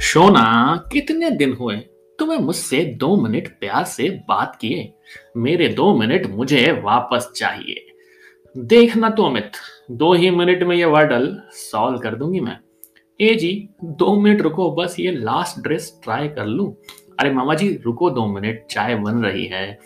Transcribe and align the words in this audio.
शोना, 0.00 0.88
कितने 0.92 1.30
दिन 1.30 1.52
हुए? 1.52 1.76
तुम्हें 2.18 2.38
मुझसे 2.38 2.84
दो 2.84 3.16
मिनट 3.16 3.48
प्यार 3.48 3.84
से 3.84 4.08
बात 4.08 4.58
किए। 4.60 4.94
मेरे 5.36 5.68
दो 5.68 5.98
मिनट 5.98 6.26
मुझे 6.26 6.80
वापस 6.84 7.32
चाहिए। 7.36 7.86
देखना 8.56 9.10
तो 9.10 9.22
अमित, 9.22 9.52
दो 9.90 10.14
ही 10.14 10.30
मिनट 10.30 10.62
में 10.62 10.76
ये 10.76 10.84
वर्डल 10.84 11.42
सॉल्व 11.50 11.98
कर 11.98 12.14
दूँगी 12.14 12.40
मैं। 12.40 12.58
ए 13.20 13.34
जी, 13.34 13.68
दो 13.84 14.20
मिनट 14.20 14.40
रुको, 14.40 14.70
बस 14.70 14.96
ये 15.00 15.12
लास्ट 15.12 15.62
ड्रेस 15.62 16.00
ट्राई 16.04 16.28
कर 16.28 16.46
लूँ। 16.46 16.76
अरे 17.20 17.30
मामा 17.30 17.54
जी, 17.54 17.80
रुको 17.84 18.10
दो 18.10 18.26
मिनट, 18.26 18.66
चाय 18.70 18.94
बन 18.94 19.24
रही 19.24 19.46
है। 19.46 19.78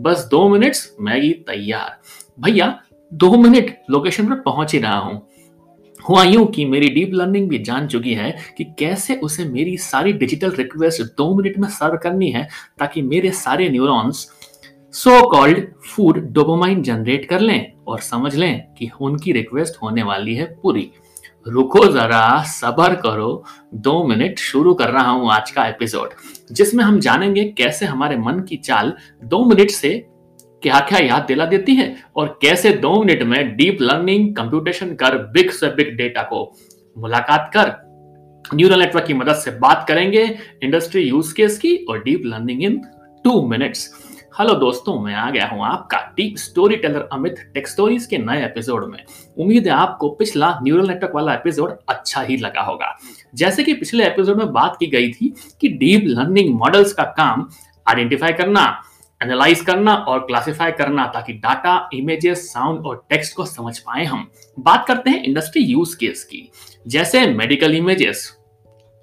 बस 0.00 0.28
दो 0.30 0.48
मिनट्स, 0.48 0.96
मैगी 1.00 1.32
तैयार। 1.32 2.00
भैया, 2.40 2.82
दो 3.14 3.30
मिनट 3.30 3.82
लोकेशन 3.90 4.28
पर 4.28 4.34
पहुँच 4.34 4.72
ही 4.72 4.78
रहा 4.80 4.98
हूँ। 4.98 5.29
हुआ 6.08 6.22
यूँ 6.24 6.46
कि 6.46 6.64
मेरी 6.64 6.88
डीप 6.88 7.10
लर्निंग 7.14 7.48
भी 7.48 7.58
जान 7.58 7.86
चुकी 7.86 8.14
है 8.14 8.36
कि 8.58 8.64
कैसे 8.78 9.14
उसे 9.14 9.44
मेरी 9.44 9.76
सारी 9.76 10.12
डिजिटल 10.12 10.50
रिक्वेस्ट 10.50 11.02
दो 11.02 11.34
मिनट 11.34 11.58
में 11.58 11.68
सर्व 11.68 11.96
करनी 11.96 12.30
है 12.30 12.48
ताकि 12.78 13.02
मेरे 13.02 13.30
सारे 13.30 13.68
neurons 13.68 14.28
so 14.92 15.30
called 15.30 15.66
food 15.90 16.18
dopamine 16.32 16.82
generate 16.82 17.28
कर 17.28 17.40
लें 17.40 17.72
और 17.88 18.00
समझ 18.00 18.34
लें 18.34 18.60
कि 18.78 18.90
उनकी 19.00 19.32
रिक्वेस्ट 19.32 19.82
होने 19.82 20.02
वाली 20.02 20.34
है 20.34 20.46
पूरी। 20.62 20.90
रुको 21.48 21.84
जरा, 21.86 22.42
सबर 22.42 22.94
करो। 22.94 23.44
दो 23.74 24.02
मिनट 24.04 24.38
शुरू 24.38 24.74
कर 24.74 24.90
रहा 24.90 25.10
हूँ 25.10 25.30
आज 25.30 25.50
का 25.50 25.66
एपिसोड, 25.66 26.10
जिसमें 26.52 26.84
हम 26.84 26.98
जानेंगे 27.00 27.44
कैसे 27.44 27.86
हमारे 27.86 28.16
मन 28.16 28.40
की 28.40 28.56
चाल 28.56 28.92
दो 29.24 29.44
मिनट 29.44 29.70
से 29.70 30.06
क्या 30.62 30.80
क्या 30.80 30.98
याद 30.98 31.24
दिला 31.28 31.44
देती 31.46 31.74
है 31.74 31.96
और 32.16 32.38
कैसे 32.42 32.72
दो 32.72 33.02
मिनट 33.02 33.22
में 33.22 33.56
डीप 33.56 33.78
लर्निंग 33.80 34.34
कंप्यूटेशन 34.36 34.94
कर 34.94 35.16
बिग 35.32 35.50
से 35.50 35.68
बिग 35.68 35.96
डेटा 35.96 36.22
को 36.22 36.44
मुलाकात 36.98 37.50
कर 37.56 37.72
न्यूरल 38.54 38.80
नेटवर्क 38.80 39.06
की 39.06 39.14
मदद 39.14 39.34
से 39.34 39.50
बात 39.50 39.84
करेंगे 39.88 40.24
इंडस्ट्री 40.62 41.02
यूज़ 41.02 41.34
केस 41.34 41.58
की 41.58 41.76
और 41.90 42.02
deep 42.02 42.22
learning 42.24 42.62
in 42.62 42.76
two 43.24 43.48
minutes 43.48 43.90
hello 44.38 44.54
दोस्तों, 44.54 44.98
मैं 45.00 45.14
आ 45.14 45.30
गया 45.30 45.46
हूँ 45.46 45.64
आपका 45.64 45.98
deep 46.16 46.36
story 46.36 46.76
teller 46.76 47.08
Amit 47.12 47.36
tech 47.54 47.68
stories 47.68 48.06
के 48.06 48.18
नए 48.18 48.44
एपिसोड 48.44 48.84
में। 48.92 49.04
उम्मीद 49.38 49.66
है 49.66 49.72
आपको 49.72 50.08
पिछला 50.08 50.58
न्यूरल 50.62 50.88
नेटवर्क 50.88 51.14
वाला 51.14 51.34
एपिसोड 51.34 51.76
अच्छा 51.88 52.20
ही 52.20 52.36
लगा 52.36 52.60
होगा। 52.60 52.94
जैसे 53.34 53.64
कि 53.64 53.72
पिछले 53.72 54.06
एपिसोड 54.06 54.38
में 54.38 54.52
बात 54.52 54.76
की 54.80 54.86
गई 54.86 55.10
थी 55.12 55.32
कि 55.60 55.68
डीप 55.68 56.04
लर्निंग 56.06 56.54
मॉडल्स 56.54 56.92
का 56.92 57.04
काम 57.16 57.48
आइडेंटिफाई 57.88 58.32
करना 58.32 58.82
एनालाइज 59.20 59.60
करना 59.60 59.94
और 59.94 60.18
क्लासिफाई 60.18 60.72
करना 60.72 61.06
ताकि 61.06 61.32
डाटा 61.32 61.88
इमेजेस 61.94 62.52
साउंड 62.52 62.86
और 62.86 63.04
टेक्स्ट 63.10 63.36
को 63.36 63.44
समझ 63.44 63.78
पाए 63.78 64.04
हम। 64.04 64.30
बात 64.58 64.86
करते 64.86 65.10
हैं 65.10 65.22
इंडस्ट्री 65.24 65.62
यूज़ 65.62 65.96
केस 65.96 66.24
की। 66.24 66.50
जैसे 66.86 67.26
मेडिकल 67.26 67.74
इमेजेस 67.74 68.36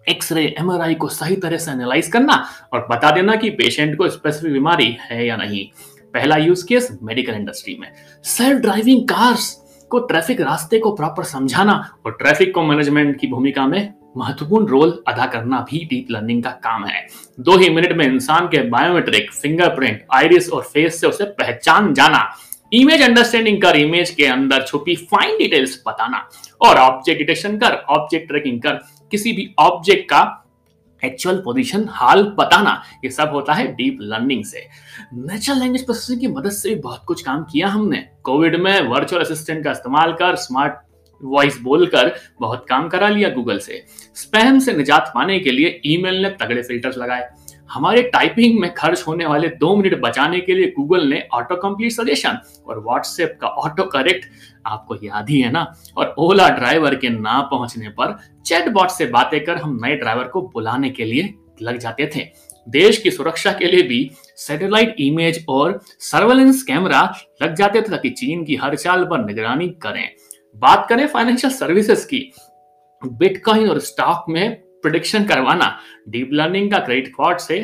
एक्सरे 0.08 0.44
एमआरआई 0.60 0.94
को 0.94 1.08
सही 1.08 1.36
तरह 1.36 1.58
से 1.58 1.72
एनालाइज 1.72 2.08
करना 2.08 2.44
और 2.74 2.88
बता 2.92 3.12
देना 3.12 3.36
कि 3.36 3.50
पेशेंट 3.50 3.98
को 3.98 4.10
स्पेसिफिक 4.10 4.54
बीमारी 4.54 4.98
है 5.02 5.26
या 5.28 5.36
नहीं। 5.36 5.66
पहला 6.14 6.38
यूज़ 6.38 6.66
केस 6.68 6.98
मेडिकल 7.04 7.34
इंडस्ट्री 7.34 7.78
में। 7.80 7.92
सेल्फ 8.24 8.62
ड्राइविंग 8.62 9.08
कार्स 9.08 9.52
को 9.92 10.00
ट्रैफ़िक 10.00 10.42
रास्ते 10.42 10.80
को 10.80 10.92
प्रॉपर 10.92 11.24
समझाना 11.24 11.74
और 12.06 12.12
ट्रैफ़िक 12.12 12.54
को 12.54 12.64
मैनेजमेंट 12.64 13.20
की 13.20 13.28
भूमिका 13.28 13.68
में 13.68 13.94
महत्वपूर्ण 14.18 14.68
रोल 14.68 14.92
अदा 15.08 15.26
करना 15.26 15.60
भी 15.70 15.84
डीप 15.86 16.08
लर्निंग 16.12 16.44
का 16.44 16.50
काम 16.64 16.86
है। 16.86 17.06
दो 17.40 17.58
ही 17.58 17.70
मिनट 17.70 17.92
में 17.98 18.06
इंसान 18.06 18.48
के 18.48 18.62
बायोमेट्रिक 18.70 19.32
फिंगरप्रिंट 19.34 20.06
आइरिस 20.14 20.50
और 20.50 20.64
फेस 20.64 21.00
से 21.02 21.08
उसे 21.08 21.26
पहचान 21.36 21.94
जाना 21.94 22.28
इमेज 22.74 23.02
अंडरस्टैंडिंग 23.02 23.62
कर 23.62 23.76
इमेज 23.76 24.10
के 24.10 24.26
अंदर 24.26 24.64
छुपी 24.64 24.96
फाइन 25.12 25.38
डिटेल्स 25.38 25.82
बताना 25.88 26.18
और 26.62 26.78
ऑब्जेक्ट 26.78 27.20
डिटेक्शन 27.20 27.58
कर 27.58 27.76
ऑब्जेक्ट 27.90 28.28
ट्रैकिंग 28.28 28.62
कर, 28.62 28.80
किसी 29.12 29.32
भी 29.34 29.54
ऑब्जेक्ट 29.60 30.10
का 30.10 30.44
एक्चुअल 31.04 31.38
पोजीशन 31.38 31.86
हाल 31.90 32.24
बताना, 32.38 32.82
ये 33.04 33.10
सब 33.12 33.30
होता 33.34 33.54
है 33.54 33.66
डीप 33.76 33.98
लर्निंग 34.02 34.44
से। 34.46 34.66
नेचुरल 35.14 35.60
लैंग्वेज 35.60 35.86
प्रोसेसिंग 35.86 36.20
की 36.20 36.28
मदद 36.28 36.52
से 36.52 36.70
भी 36.70 36.76
बहुत 36.78 37.04
कुछ 37.08 37.22
काम 37.22 37.44
किया 37.44 37.68
हमने। 37.68 38.04
कोविड 38.24 38.56
में 38.56 38.82
वर्चुअल 38.90 39.22
असिस्टेंट 39.22 39.64
का 39.64 39.72
इस्तेमाल 39.72 40.14
कर 40.14 40.36
स्मार्ट 40.38 40.74
वॉइस 41.22 41.60
बोलकर 41.62 42.14
बहुत 42.42 42.66
काम 42.70 42.88
करा 42.90 43.10
लिया 43.10 43.30
गूगल 43.30 43.60
से। 43.60 43.84
स्पैम 44.16 44.60
से 44.60 44.74
निजात 44.74 45.12
पाने 45.16 45.40
के 45.40 45.52
लिए 45.52 45.80
ईमेल 45.86 46.22
ने 46.24 46.30
तगड़े 46.40 46.62
फिल्टर्स 46.62 46.98
लगाए। 46.98 47.30
हमारे 47.72 48.02
टाइपिंग 48.04 48.60
में 48.60 48.74
खर्च 48.74 49.04
होने 49.08 49.26
वाले 49.26 49.48
दो 49.60 49.76
मिनट 49.76 50.00
बचाने 50.02 50.40
के 50.40 50.54
लिए 50.54 50.74
गूगल 50.78 51.08
ने 51.08 51.22
ऑटो 51.34 51.56
कंप्लीट 51.56 51.92
सजेशन 51.92 52.38
और 52.68 52.80
व्हाट्सएप 52.80 53.38
का 53.42 53.48
ऑटो 53.48 53.84
करेक्ट 53.84 54.26
आपको 54.66 54.96
याद 54.96 55.30
ही 55.30 55.40
है 55.42 55.52
ना? 55.52 55.66
और 55.98 56.14
ओला 56.18 56.50
ड्राइवर 56.50 56.96
के 56.96 57.10
ना 57.10 57.42
पहुँचने 57.42 57.90
पर 57.90 58.18
चैट 58.46 58.70
बॉट 58.70 58.90
से 58.90 59.06
बातें 59.06 59.44
कर 59.46 59.58
हम 59.58 59.80
नए 59.86 59.96
ड्राइवर 59.96 60.28
को 60.28 60.42
बुलाने 60.42 60.90
के 60.90 61.06
लिए 61.06 61.34
लग 61.62 61.78
जाते 61.78 62.10
थे। 62.16 62.26
देश 62.68 62.98
की 62.98 63.12
सुरक्षा 63.12 63.52
के 63.52 63.66
लिए 63.66 63.82
भी 63.82 64.10
सैटेलाइट 64.38 64.96
इमेज 65.00 65.46
और 65.50 65.80
सर्वेलेंस 66.00 66.64
कैमरा 66.64 67.02
लग 67.44 67.54
जाते 67.56 67.82
थे 67.82 67.90
ताकि 67.90 68.10
चीन 68.10 68.44
की 68.46 68.56
हर 68.56 68.76
चाल 68.76 69.04
पर 69.04 69.26
निगरानी 69.26 69.68
करें। 69.84 70.10
बात 70.58 70.86
करें 70.90 71.06
फाइनेंशियल 71.08 71.54
सर्विसेज़ 71.54 72.06
की 72.08 72.20
बिटकॉइन 73.02 73.70
और 73.70 73.80
स्टॉक 73.80 74.26
में 74.30 74.56
प्रोडिक्शन 74.82 75.24
करवाना 75.24 75.78
डीप 76.10 76.30
लर्निंग 76.34 76.72
का 76.72 76.80
क्रेडिट 76.80 77.14
फ्रॉड 77.16 77.38
से 77.38 77.60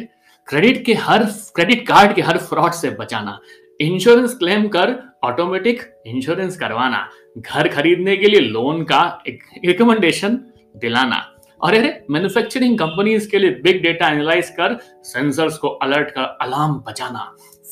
क्रेडिट 0.48 0.84
के 0.86 0.94
हर 1.02 1.24
क्रेडिट 1.56 1.88
कार्ड 1.88 2.16
के 2.16 2.22
हर 2.22 2.38
फ्रॉड 2.38 2.72
से 2.74 2.90
बचाना 3.00 3.40
इंश्योरेंस 3.80 4.34
क्लेम 4.34 4.68
कर 4.68 4.96
ऑटोमेटिक 5.24 5.82
इंश्योरेंस 6.08 6.58
करवाना, 6.60 7.08
घर 7.38 7.68
खरीदने 7.68 8.16
के 8.18 8.28
लिए 8.28 8.40
लोन 8.40 8.84
का 8.84 9.02
रिकमेंडेशन 9.28 10.40
दिलाना। 10.76 11.24
और 11.62 11.74
अरे 11.74 12.06
मैन्युफैक्चरिंग 12.12 12.78
कंपनीज़ 12.80 13.30
के 13.32 13.40
लिए 13.40 13.50
बिग 13.64 13.82
डेटा 13.84 14.10
एनालाइज 14.10 14.50
कर 14.50 14.78
सेंसर्स 15.04 15.58
को 15.58 15.68
अलर्ट 15.86 16.10
कर 16.12 16.38
अलार्म 16.42 16.74
बचाना 16.88 17.20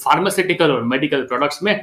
फार्मास्यूटिकल 0.03 0.71
और 0.71 0.83
मेडिकल 0.83 1.23
प्रोडक्ट्स 1.23 1.63
में 1.63 1.73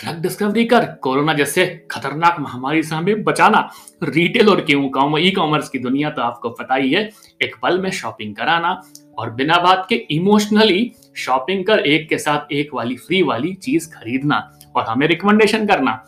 ड्रग 0.00 0.20
डिस्कवरी 0.22 0.64
कर 0.64 0.84
कोरोना 1.02 1.32
जैसे 1.32 1.64
खतरनाक 1.90 2.36
महामारी 2.40 2.82
से 2.82 2.94
हमें 2.94 3.22
बचाना। 3.24 3.68
रिटेल 4.04 4.48
और 4.48 4.60
क्यों 4.60 5.18
ई 5.20 5.30
कॉमर्स 5.30 5.68
की 5.68 5.78
दुनिया 5.78 6.10
तो 6.10 6.22
आपको 6.22 6.50
पता 6.50 6.74
ही 6.74 6.92
है। 6.92 7.02
एक 7.42 7.56
पल 7.62 7.78
में 7.78 7.90
शॉपिंग 7.90 8.34
कराना 8.36 8.80
और 9.18 9.30
बिना 9.30 9.58
बात 9.58 9.86
के 9.88 9.94
इमोशनली 10.10 10.90
शॉपिंग 11.16 11.64
कर 11.64 11.78
एक 11.78 12.08
के 12.08 12.18
साथ 12.18 12.52
एक 12.52 12.74
वाली 12.74 12.96
फ्री 12.96 13.22
वाली 13.22 13.52
चीज़ 13.54 13.90
खरीदना 13.90 14.40
और 14.76 14.84
हमें 14.84 15.06
रिकमेंडेशन 15.06 15.66
करना। 15.66 16.02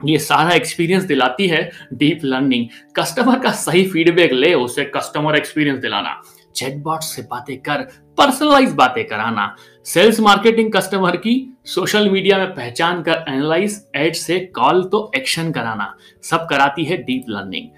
ये 0.00 0.18
सारा 0.18 0.54
एक्सपीरियंस 0.54 1.04
दिलाती 1.04 1.46
है 1.48 1.70
डीप 1.94 2.20
लर्निंग 2.24 2.66
कस्टमर 2.96 3.38
का 3.38 3.50
सही 3.52 3.86
फीडबैक 3.88 4.32
ले, 4.32 4.54
उसे 4.54 4.84
कस्टमर 4.96 5.36
एक्सपीरियंस 5.36 5.80
दिलाना। 5.80 6.20
चैटबॉट 6.56 7.00
से 7.00 7.22
बातें 7.22 7.56
कर 7.58 7.82
पर्सनलाइज 8.18 8.72
बातें 8.74 9.06
कराना। 9.06 9.54
सेल्स 9.84 10.20
मार्केटिंग 10.20 10.72
कस्टमर 10.72 11.16
की 11.16 11.49
सोशल 11.70 12.08
मीडिया 12.10 12.36
में 12.38 12.54
पहचान 12.54 13.02
कर 13.02 13.24
एनालाइज 13.28 13.74
एड 13.96 14.14
से 14.14 14.38
कॉल 14.54 14.82
तो 14.84 15.10
एक्शन 15.16 15.50
कराना। 15.52 15.86
सब 16.22 16.46
कराती 16.50 16.84
है 16.84 16.96
डीप 17.02 17.24
लर्निंग 17.28 17.68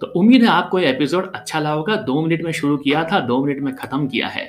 तो 0.00 0.06
उम्मीद 0.16 0.42
है 0.42 0.48
आपको 0.48 0.78
ये 0.78 0.90
एपिसोड 0.90 1.32
अच्छा 1.34 1.60
लगा 1.60 1.70
होगा। 1.70 1.96
दो 1.96 2.20
मिनट 2.22 2.44
में 2.44 2.52
शुरू 2.52 2.76
किया 2.76 3.02
था, 3.04 3.20
दो 3.20 3.44
मिनट 3.44 3.62
में 3.62 3.74
खत्म 3.76 4.06
किया 4.08 4.28
है। 4.28 4.44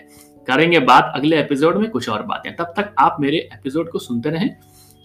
करेंगे 0.47 0.79
बात 0.81 1.11
अगले 1.15 1.39
एपिसोड 1.39 1.77
में 1.77 1.89
कुछ 1.91 2.09
और 2.09 2.23
बातें। 2.23 2.55
तब 2.55 2.73
तक 2.77 2.93
आप 2.99 3.17
मेरे 3.19 3.37
एपिसोड 3.53 3.89
को 3.91 3.99
सुनते 3.99 4.29
रहें। 4.29 4.49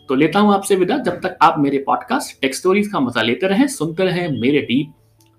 तो 0.08 0.14
लेता 0.14 0.40
हूँ 0.40 0.54
आपसे 0.54 0.76
विदा। 0.76 0.98
जब 0.98 1.20
तक 1.20 1.38
आप 1.42 1.58
मेरे 1.58 1.78
पॉडकास्ट 1.86 2.40
टेक्स 2.40 2.58
स्टोरीज 2.58 2.88
का 2.88 3.00
मज़ा 3.00 3.22
लेते 3.22 3.46
रहें, 3.46 3.66
सुनते 3.68 4.04
रहें 4.04 4.40
मेरे 4.40 4.60
डीप 4.62 4.92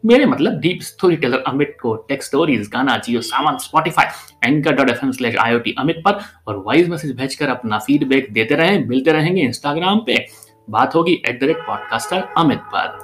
मेरे 0.04 0.26
मतलब 0.26 0.60
डीप 0.60 0.82
स्टोरी 0.82 1.16
टेलर 1.18 1.44
अमित 1.48 1.76
को 1.82 1.96
takes 2.10 2.26
stories 2.26 2.70
Gaana 2.74 2.98
JioSaavn 3.22 3.58
Spotify 3.58 4.48
anchor 4.48 4.76
dot 4.76 4.90
F 4.90 5.06
M 5.06 5.12
slash 5.12 5.36
I 5.38 5.56
O 5.56 5.60
T 5.60 5.76
Amit 5.80 6.02
पर 6.06 6.20
और 6.48 6.58
वॉइस 6.58 6.88
मैसेज 6.90 7.16
भेजकर 7.18 7.50
अपना 7.50 7.80
फीडबैक 7.80 8.32
देते 8.34 8.56
रहें, 8.56 8.86
मिलते 8.88 9.12
रहेंगे 9.12 9.42
इंस्टाग्राम 9.42 10.00
पे। 10.08 10.26
बात 10.68 10.96
होगी 10.96 11.22
at 11.28 11.40
the 11.42 11.44
rate 11.44 11.58
podcaster 11.68 12.28
Amit 12.38 12.60
पर। 12.74 12.98